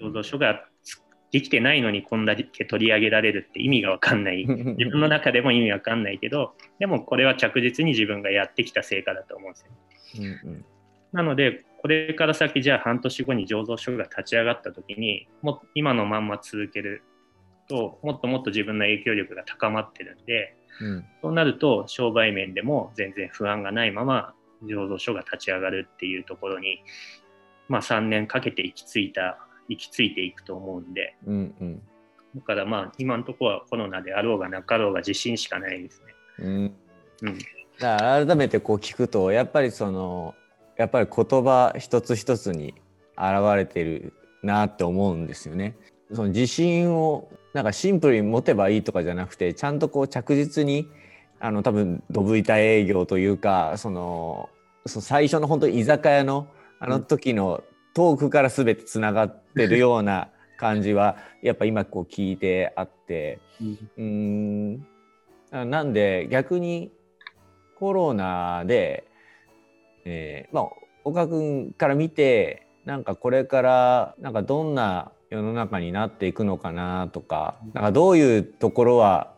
[0.00, 0.66] 醸造所が
[1.32, 4.44] できてないのにこんだけ取り上げられるって意味が分かんない。
[4.48, 9.72] 自分の中でも意味分かんないけどでもこれは着実に自分がやってきた成果だと思うんですよ、
[10.44, 10.64] うんうん、
[11.12, 17.02] なのでこれから先じゃあ半年後に醸造所が立ち上がった時にもう今のまんま続ける
[17.68, 26.82] ともっともっと自分の影響力が高まってるんで、うん、そうなると商売面でも全然不安がないまま醸造所が立ち上がるっていうところに、
[27.68, 29.38] まあ、3年かけて行き着いた
[29.70, 31.82] 行き着いていくと思うんで、うんうん、
[32.36, 36.14] だからまあ今のところはコロナであろうがなかろうが自信しかないですね。
[36.40, 36.74] うん、
[37.22, 37.38] うん、
[37.78, 40.34] だから改めてこう聞くとやっぱりその
[40.76, 42.74] やっぱり言葉一つ一つに
[43.16, 45.76] 現れてるなって思うんですよね。
[46.12, 50.88] その自信をなんかシンプルに持てばいいとかじゃなくてちゃんとこう着実に
[51.38, 54.48] あの多分ドブ板営業というかその
[54.86, 56.48] その最初の本当に居酒屋の
[56.80, 57.62] あの時の
[57.94, 63.38] トークから全てつながってるような感じは やっぱ今こう聞いてあって。
[63.96, 64.86] うん。
[65.50, 66.92] なんで逆に
[67.78, 69.04] コロナで、
[70.04, 70.64] えー、まあ
[71.04, 79.32] 岡君から見てなんかこれからなんかどんな世の中になっていくのかなとかなんかどういうところは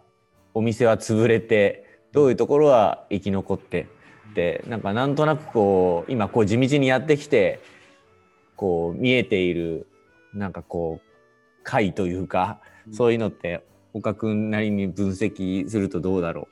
[0.55, 3.89] お店は潰れてどういうところは生き残って
[4.31, 7.61] ってなんかなんとなくこう今こう地道にやってきて
[8.63, 9.89] こう見えている
[10.33, 12.61] なんかこう回というか、
[12.93, 16.47] そういうのって岡君なりに分析するとどうだろ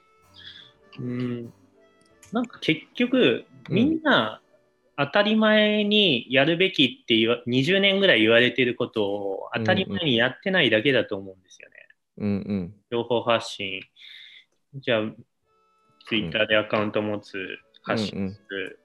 [0.98, 1.02] う？
[1.04, 1.52] うん。
[2.32, 4.40] なんか結局みんな
[4.98, 11.74] 当たり前にやるべきって言わ20年ぐらい言われてることを当たり前にやってないだけだと思うんですよね。
[12.18, 13.82] うんうん、情報発信。
[14.74, 15.02] じゃあ
[16.08, 18.79] ツイッターでアカウント持つ、発信する、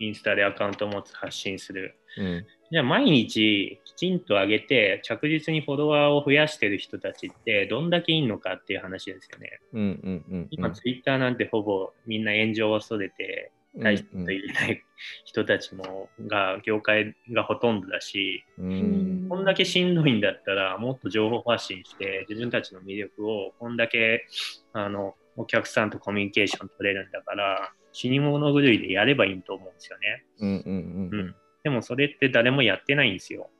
[0.00, 9.60] インスタでアカウント持つ発信する、うん、じゃあ毎日きちんと上げて着実にフォロワーを増やしてる人たちってどんだけいいのかっていう話ですよね。
[9.72, 14.82] うんうんうんうん、今ツイッターなんてほぼみんな炎上を恐れて大したと言えない
[15.24, 24.26] 人たちもが業界がほとんどだし、うん、こんだけしんどいんだったらもっと情報発信して自分たちの魅力をこんだけ
[24.72, 30.24] あのお客さんとコミュニケーション取れるんだから死に物狂いでやればいいと思うんですよね。
[30.40, 33.50] うんうんうん、うん、でもそれって誰もやってないんですよ。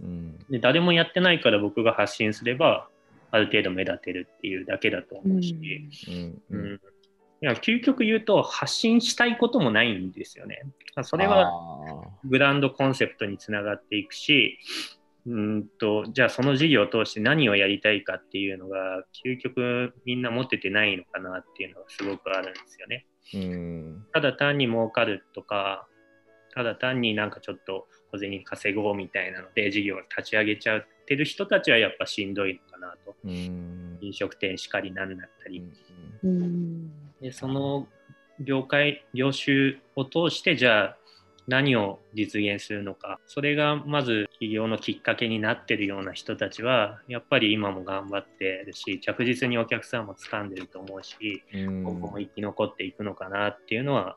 [0.00, 2.88] うん、で誰もやってないから僕が発信すれば
[3.30, 5.54] ある程度目立てるっていうだけだと思うし、
[6.08, 6.78] うん、うん、い
[7.40, 10.62] や究極言うと発信したいこともないんですよね。
[11.02, 11.52] それは
[12.24, 14.58] ブランドコンセプトにつながっていくし、
[15.26, 23.06] うんとじゃあその事業を通して何をやりたいかっていうのが究極みんな持っててないのかなっていうのがすごくあるんですよね。
[23.34, 25.86] うんただ単に儲かるとか
[26.54, 33.16] ただ単になんかちょっと小銭稼ごうみたいなので事業を立ち上げちゃってる人たちはやっぱしんどいのかなと。
[33.24, 35.62] 飲食店しかりなんだったり。
[37.20, 37.86] でその
[38.40, 40.96] 業界業種を通してじゃあ
[41.50, 54.16] 何を実現するのかそれがまず起業のきっかけになってるような人たちはやっぱり今も頑張ってるし着実にお客さんも掴んでると思うし今後も生き残っていくのかなっていうのは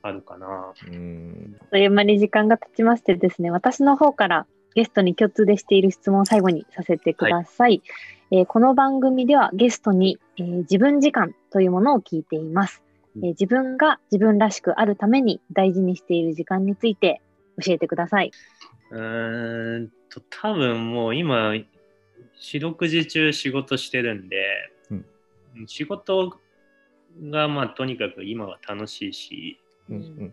[0.00, 0.72] あるかな。
[0.86, 7.82] うんあっという間に時間が経ちましてですね私の方からゲストに共通でしている質問を最後にさせてください。
[8.30, 12.83] はい、えー、この番組ではゲストに、えー、自分時間というものを聞いています。
[13.16, 17.20] えー、自分が自分らしくあるために大事にしている時間について
[17.64, 18.30] 教えてください。
[18.90, 21.54] うーんと多分もう今
[22.34, 24.36] 四六時中仕事してるんで、
[24.90, 25.06] うん、
[25.66, 26.38] 仕事
[27.30, 30.32] がまあとにかく今は楽しいし、うん、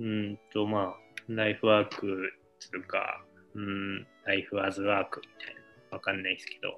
[0.00, 0.94] うん、とまあ
[1.28, 3.22] ライフワークするか、
[3.54, 5.58] うん、ライフアズワークみたいな。
[5.90, 6.76] わかんないですけど。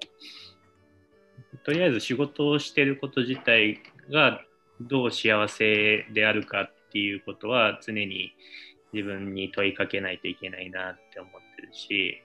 [1.65, 4.41] とりあえず仕事をしてること自体が
[4.81, 8.33] どう幸せであるかっていうことは常に
[8.93, 12.23] 自分に問いかけないといけないなって思ってるし、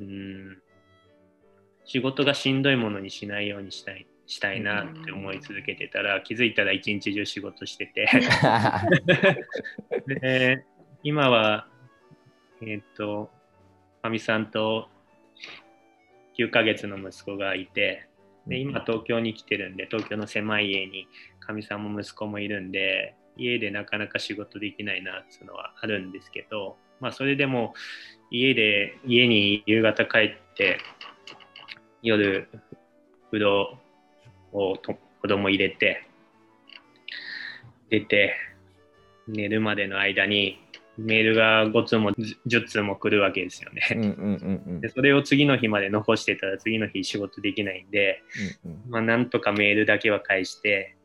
[0.00, 0.58] うん、
[1.84, 8.08] 仕事がしんどいものにしないようにしたいしたいなって思い続けてたら、気づいたら一日中仕事してて。
[10.06, 10.64] で
[11.02, 11.68] 今は
[12.62, 13.30] えっ、と
[14.02, 14.88] かみさんと
[16.38, 18.08] 9ヶ月の息子がいて
[18.46, 21.06] で今東京に来てるんで東京の狭い家に
[21.44, 27.74] かみさんも息子もいるんで家でなかなか仕事できないなっていうのはあるんですけどまあそれでも
[28.30, 30.78] 家で家に夕方帰って
[32.02, 32.48] 夜
[33.30, 33.78] 風呂
[34.52, 36.06] をと子供入れて
[37.90, 38.34] 出て
[39.26, 40.60] 寝るまでの間に
[40.96, 44.80] メールが5通も10通も来るわけですよね。
[44.80, 48.22] でそれを次の日まで残してたら次の日仕事できないんで、
[48.64, 50.96] うんうん、まあ、なんとかメールだけは返して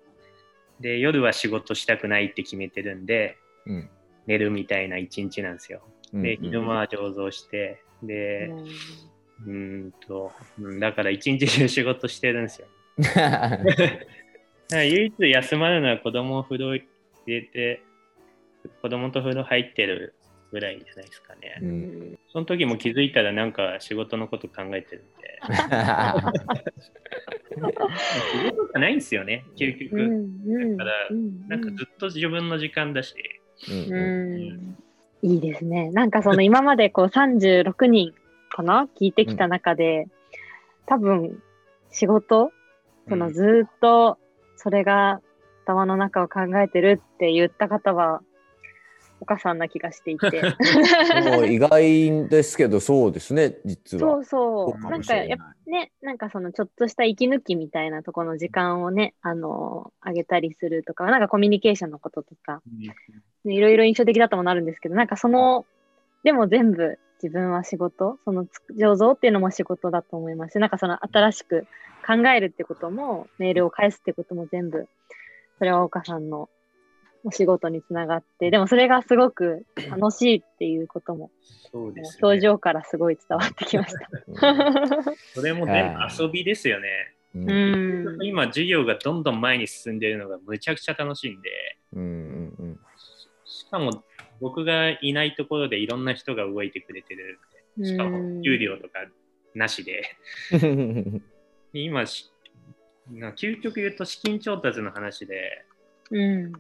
[0.80, 3.90] で夜は仕事したくないって決めてるんで、うん、
[4.28, 5.82] 寝るみたいな一日なんですよ。
[6.14, 8.52] で昼間は醸造してで
[9.46, 10.32] うんと
[10.80, 12.68] だから一日中仕事してるんですよ。
[14.72, 16.86] 唯一休まるのは子供を風呂入
[17.26, 17.82] れて
[18.82, 20.14] 子供と風呂入ってる
[20.52, 21.60] ぐらいじゃないですかね。
[21.62, 25.40] うん、その時も気づいたらなんか仕事のこと考えてるんで。
[28.52, 29.96] 事がないんですよね、究極。
[30.78, 31.10] だから、
[31.48, 33.16] なんかずっと自分の時間だし。
[33.70, 34.78] うん
[35.22, 35.92] いいですね。
[35.92, 38.14] なんかその今までこう36人
[38.50, 38.88] かな？
[39.00, 40.08] 聞いてきた中で、
[40.86, 41.44] 多分
[41.92, 42.52] 仕事
[43.10, 44.18] そのずっと
[44.56, 45.20] それが
[45.66, 48.22] 頭の中を考えてるって言った方は
[49.22, 50.42] 岡さんな気がしていて。
[51.48, 54.14] 意外ですけどそうですね実は。
[54.14, 54.90] そうそう。
[54.90, 62.62] なんかやっぱねなんかそのちょっとした息抜きみたいなところの時間をねあのあげたりするとかなんかコミュニケーションのこととか、
[63.46, 65.66] ね、いろいろ印象的だともなるんですけどなんかその
[66.24, 68.46] でも全部自分は仕事その
[68.78, 71.68] 醸造っていうのも仕事だと思いますしなんかその新しく
[72.06, 74.88] 考えるってこともメールを返すってことも全部
[75.58, 76.50] それは岡さんの
[77.24, 81.32] お仕事につながって、でもそれがすごく 楽しいっていうことも、
[81.72, 85.14] そうです、ね、表情からすごい伝わってきました。
[85.36, 87.16] それも全部遊びですよね。
[87.36, 91.50] うん、今、授業がどんどん前に進んでいるのがむちゃくちゃ楽しいんで、
[91.94, 92.80] うんうんうん、
[93.46, 94.04] しかも
[94.42, 97.40] 僕がいないところでいろんな人が動いてくれてる
[97.84, 99.06] しかも給料とか
[99.54, 100.04] なしで。
[101.72, 102.02] 今
[103.36, 105.66] 究極言うと資金調達の話で、
[106.12, 106.54] うん、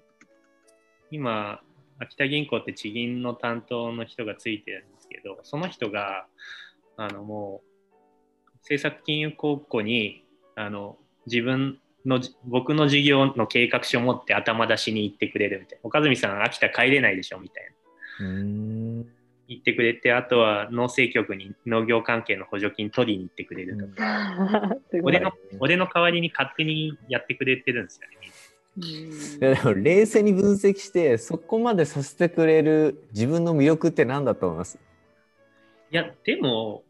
[1.11, 1.61] 今、
[1.99, 6.25] 秋田銀行って地銀の担当の人がついてるんですけど、その人が、
[6.97, 7.61] あのも
[8.47, 15.87] う、政策金融高校に、あの、自分の、僕の事業の計画書を持って頭出しに行ってくれるみたいな。
[15.87, 17.69] 岡住さん、秋田帰れないでしょみたいな。
[19.49, 28.27] 言ってくれて、あとは農政局に農業関係の補助金取りに行ってくれるとか、 俺の俺の代わりに勝手にやってくれてるんですよね。
[28.79, 34.79] いやでも冷静に分析してそこまでさせてくれる自分の魅力って何だと思います？
[35.91, 36.83] いやでも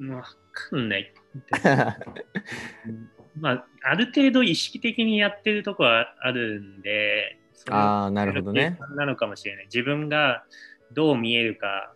[0.00, 0.22] わ
[0.52, 1.12] かんない。
[3.38, 7.38] まあ、ある程度意識的にやってるとこはあるんで、
[7.70, 8.78] ああ、なるほどね。
[8.94, 9.64] なのかもしれない。
[9.66, 10.44] 自分が
[10.92, 11.94] どう見えるか、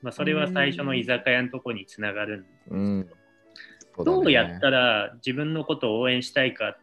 [0.00, 3.00] まあ、それは最初の居酒屋のとこにつながるんですけど、うん。
[3.00, 3.06] ね、
[3.98, 6.78] どうやったら自分のことを応援したいか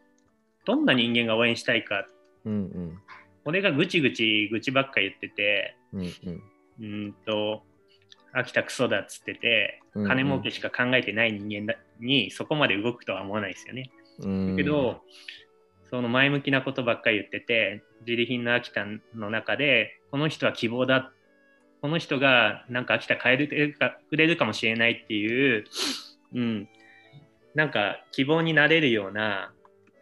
[0.65, 2.05] どんな人間が応援したいか、
[2.45, 2.99] うんうん、
[3.45, 6.13] 俺がぐちぐちぐちばっか言ってて、うん、
[6.81, 7.63] うん、と
[8.33, 13.89] 秋田クソだっつってて、金儲けしか考えてない人間だにそこまで動くとは思わないですよね。
[14.19, 15.01] だけど
[15.89, 18.85] その前向きなことばっかり言ってて自利品の秋田
[19.15, 21.11] の中でこの人は希望だ
[21.81, 23.47] この人がなんか秋田変えて
[24.09, 25.65] くれるかもしれないっていう、
[26.33, 26.69] うん、
[27.53, 29.53] なんか希望になれるような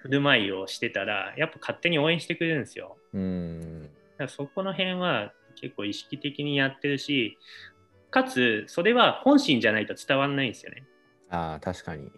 [0.04, 2.97] 振る舞いをしてたらやっぱ勝手に応援してくれるんですよ。
[3.14, 3.93] うんだか
[4.26, 7.38] らそこの辺は結構意識的にやってるし
[8.12, 10.84] かつそれは本心じゃないと伝わらないんですよね。
[11.30, 12.12] あ確かに。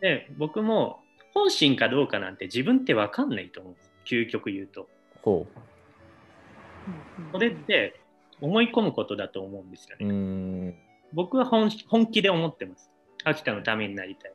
[0.00, 1.00] で僕も
[1.34, 4.88] 本心かどうかなんて自分って分かんないと思うんです究極言うと。
[5.22, 7.32] ほう。
[7.32, 8.00] それって
[8.40, 10.78] 思い込むことだと思うんですよね。
[11.12, 11.70] 僕は本
[12.06, 12.90] 気で思ってます。
[13.24, 14.32] 秋田のためになりたい。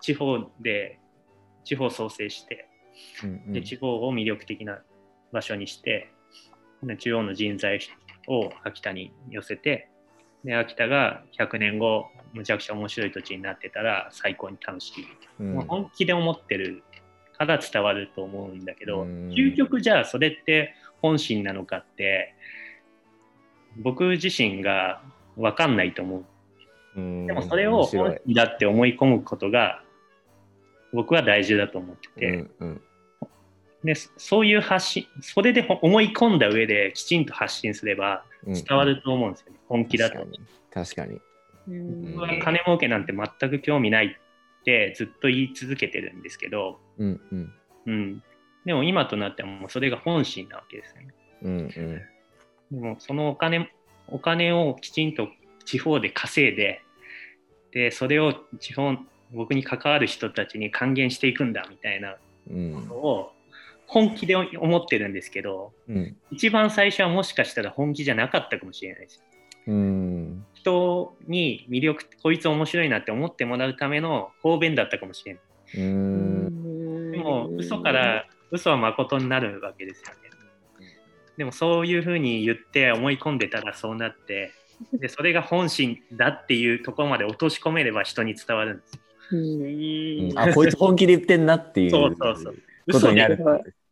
[0.00, 0.98] 地方で
[1.64, 2.68] 地方創生して、
[3.24, 4.78] うんうん、で地方を魅力的な
[5.32, 6.10] 場所にして
[6.98, 7.80] 中央の人材
[8.28, 9.88] を秋田に寄せて
[10.44, 15.04] で秋田が100年後むちゃくちゃ面白い土地になってたら最高に楽しい、
[15.40, 16.82] うん、もう本気で思ってる
[17.36, 22.34] から伝わると思うんだけど、うん、究極じゃあそれって本心なのかって
[23.78, 25.02] 僕自身が
[25.36, 26.24] 分かんないと思う。
[26.96, 29.82] うん、でもそれを本心だって思い込むことが
[30.96, 32.80] 僕は大事だと思ってて、うんうん、
[33.84, 40.26] でそういう発信それで思い込んだ上できちんと発信すれば伝わると思うんですよね、うんうん、本気だと。
[40.72, 41.20] 確かに。
[41.68, 47.52] 僕は金儲けなんて全く興味ないってずっと言い続けてるんですけど、うんうん。
[47.86, 48.22] うん、
[48.64, 51.58] でも今となってはもうそれが本心なわけですよね、うん
[52.72, 53.70] うん、でもそのお金
[54.08, 55.28] お金をきちんと
[55.64, 56.82] 地方で稼いで
[57.70, 58.96] でそれを地方
[59.32, 62.16] 僕に関わる人たちに還元していくんだみたいなこ
[62.88, 63.32] とを
[63.86, 69.22] 本気で思ってるんですけど、うん、一番最初はもしかしたら本気じゃなかったかもしれないです。
[69.68, 75.42] うん、人に魅力こいつ面白いなって思ってもらうための方便だったかもしれない。
[75.78, 80.26] うんでも嘘から嘘は誠になるわけですよね。
[81.36, 84.52] でもそういうふうに言って思い込んでたらそうなって
[84.92, 89.00] でそれが本心だっていうところまで落とし込めれば人に伝わるんです。
[89.32, 92.56] うん、あこいつ本気で言ってんなっていうそうそうそう。
[92.92, 93.38] ことになる。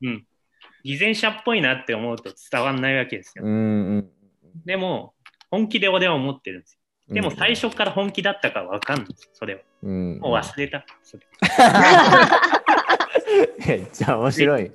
[0.03, 0.27] うん、
[0.85, 3.45] 偽善者っぽいなって思うと伝わんないわけですよ。
[3.45, 3.57] うんう
[3.99, 4.11] ん、
[4.65, 5.15] でも
[5.51, 6.79] 本気で俺は思ってるんです
[7.09, 7.15] よ。
[7.15, 9.61] でも最初から本気だったかわかんない、それは。
[9.83, 10.87] うん、もう忘れた。
[11.03, 11.27] それ。
[13.67, 14.65] めっちゃ面白い。
[14.65, 14.73] で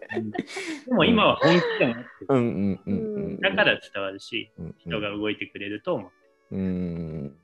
[0.87, 6.11] も今は本気でもなってうんうんうん、だから伝わるし、人が動いてくれると思
[6.51, 6.55] う。
[6.55, 7.35] うん。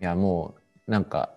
[0.00, 0.56] いやも
[0.86, 1.34] うなんか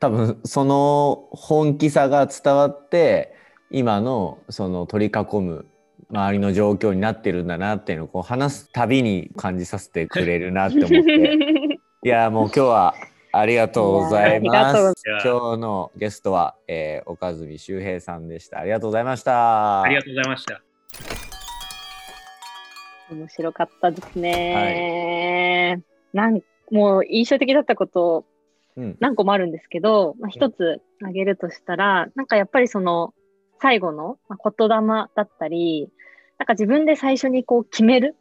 [0.00, 3.34] 多分その本気さが伝わって
[3.70, 5.66] 今のその取り囲む
[6.10, 10.98] 周りの状況になってるんだなっていうのをこう話すたびに感じさせてくれるなって思って
[12.02, 12.94] いやもう今日は
[13.32, 14.94] ありがとうございます。
[15.22, 18.58] 今日のゲストは、えー、岡住周平さんでした。
[18.58, 19.82] ありがとうございました。
[19.82, 20.62] ありがとうございました。
[23.12, 25.74] 面白かったですね。
[26.14, 26.40] はい、なん
[26.70, 28.24] もう印象的だったこと
[28.76, 33.14] 何個もあるんですけど、うん、まあ、一つ挙げるとしたら、なんかやっぱりその
[33.60, 35.88] 最後の言霊だったり、
[36.38, 38.16] なんか自分で最初にこう決める、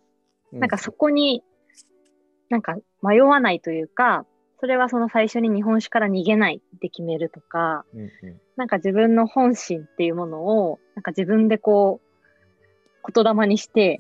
[0.52, 1.43] うん、なんかそこに
[2.50, 4.26] なんか迷わないというか、
[4.60, 8.10] それはその最初に日本酒から逃げないって決めるとか、うんうん、
[8.58, 14.00] なんか自分の本心っていうものを、なんか自分でこう、言霊にして、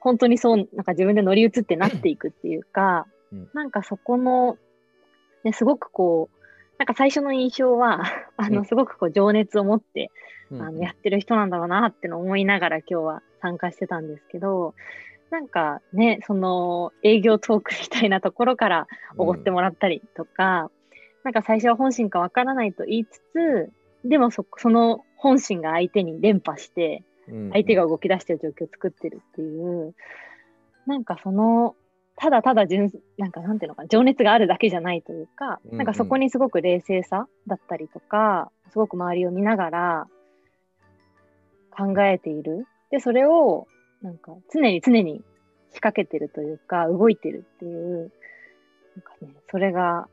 [0.00, 4.56] 本当にそう、なんか自分で乗り移ってなっていくっていうか、うん、なんかそこの、
[5.44, 6.38] ね、すごくこう、
[6.78, 8.02] なんか最初の印象は、
[8.36, 10.10] あの、すごくこう情熱を持って、
[10.50, 14.74] うん、あのやってる人なんだろうなっての思いながら今日は参加してたんですけど、
[15.30, 18.86] なんかね、その営業トークみたいなところから
[19.18, 20.70] おごってもらったりとか、うん、
[21.24, 23.70] なんか最初は本心かわからないと言いつつ、
[24.04, 27.02] でもそその本心が相手に連覇して、
[27.52, 29.94] 相手が動き出してる状況を作ってるっていう、
[30.86, 31.76] なんかその、
[32.20, 40.06] ただただ純、なんかなんていうのかな、情熱があるだけじゃないというか、なんかそこにすごく冷静さだったりとか、すごく周りを見ながら
[41.70, 42.66] 考えている。
[42.90, 43.68] で、それを
[44.02, 45.22] なんか常に常に
[45.70, 48.10] 仕掛けてるというか、動いてるっていう、
[48.96, 50.08] なんかね、それが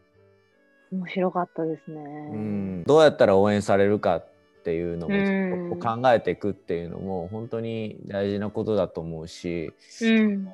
[0.91, 2.03] 面白かったですね。
[2.33, 4.27] うん、どうやったら応援されるかっ
[4.63, 10.47] ていうのも考えていくっていうのも本当に大事なことだと思うし、うん、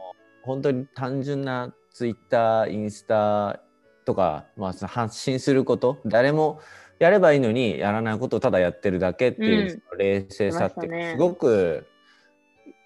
[0.43, 3.61] 本当に単純なツイッターインスタ
[4.05, 6.59] とか、まあ、発信すること誰も
[6.99, 11.87] やればいいのにやらないことをただやってるだけっていう、冷静さってすごく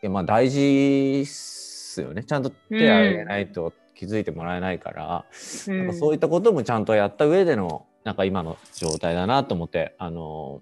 [0.06, 2.24] やまあ大事っすよね。
[2.24, 5.26] ちゃんと手を挙げないと気づいてもらえないから、
[5.68, 10.62] うん、なんかそういったこともちゃんとやった上でのなんか今の状態だなと思ってあの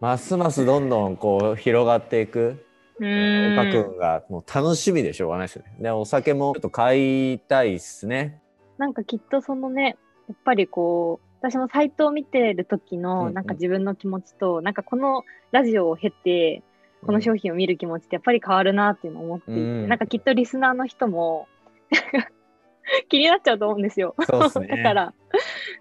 [0.00, 2.66] ますますどんどんこう広がっていく
[2.96, 5.74] 岡君がもう楽しみでしょうがないですよね。
[5.80, 8.40] でお酒もちょっと買いたいっすね。
[8.78, 9.96] なんかきっとそのね
[10.28, 16.62] やっぱりこう私もサイトを見てる時のなんか自分の気持ちと、うんうん、なんかこのラジオを経て
[17.04, 21.48] この商品を見る気持ちってやっぱり変わるなっていうのを思っていて、うん、なんかきっとリスナーの人も
[23.08, 24.14] 気になっちゃうと思うんですよ。
[24.50, 25.14] すね、 だから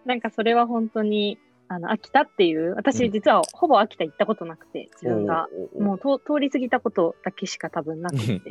[0.06, 1.38] なんかそれは本当に
[1.74, 5.48] あの秋田っていう私実はほぼ秋田行ったことなくて自分が、
[5.80, 8.42] もう通り過ぎたことだけしか多分なくて。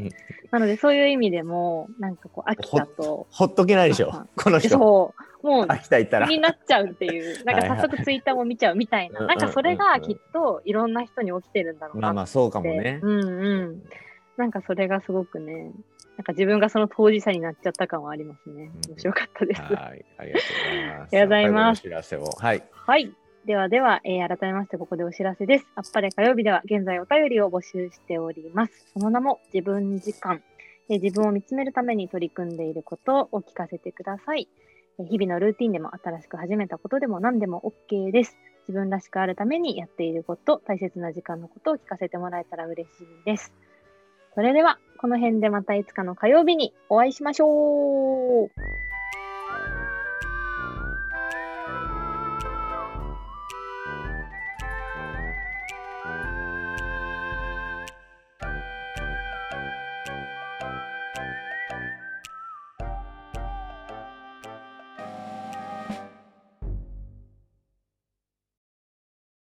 [0.50, 3.26] なのでそういう意味でもなんかこう秋田と。
[3.30, 4.70] ほっとけないでしょこの人。
[4.70, 5.46] そう。
[5.46, 6.26] もう秋田行ったら。
[6.26, 9.26] 気になっちゃうっていう なんか早速ツイッターも見ちゃうみたいな。
[9.26, 13.00] なんかそれがきっといろんな人に起きてるんだろうなまあまあそうかもね。
[13.02, 13.82] うんうん
[14.36, 15.72] なんかそれがすごくね
[16.16, 18.70] なんか自分がその当事者になっちゃった感はありますね。
[18.88, 19.62] 面白かったです。
[19.62, 21.08] はい、ありがとうございます。
[21.08, 21.78] ありがとうございます。
[21.78, 22.24] お知らせを。
[22.24, 22.62] はい。
[22.72, 23.12] はい。
[23.46, 25.66] ではでは、えー、改めましてここでお知らせです。
[25.74, 28.72] あっぱれ火曜日では現在お便りを募集しております。
[28.92, 30.42] その名も自分時間。
[30.88, 34.48] えー、自分を見つめるために取り組んでいることをお聞かせてください。
[34.98, 38.36] えー、日々のルーティンでも新しく始めたことでも何でも OK です。
[38.68, 43.52] 自分らしくあるためにやっていること、大切な時間のことを聞かせてもらえたら嬉しいです。
[44.34, 48.50] それでは、この辺でまたいつかの火曜日にお会いしましょう。